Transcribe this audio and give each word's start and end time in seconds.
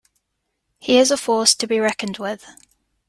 He 0.79 0.97
is 0.97 1.11
a 1.11 1.15
force 1.15 1.53
to 1.53 1.67
be 1.67 1.77
reckoned 1.79 2.17
with. 2.17 2.43